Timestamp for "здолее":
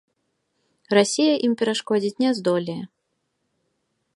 2.39-2.81